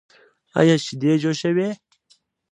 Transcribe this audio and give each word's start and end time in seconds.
ایا 0.59 0.75
شیدې 0.85 1.11
جوشوئ؟ 1.21 1.69